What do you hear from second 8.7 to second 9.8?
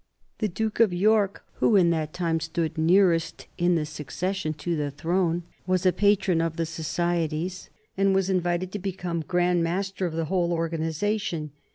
to become Grand